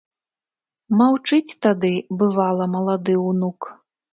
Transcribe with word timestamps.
Маўчыць 1.01 1.57
тады, 1.65 1.91
бывала, 2.23 2.71
малады 2.77 3.13
ўнук. 3.29 3.59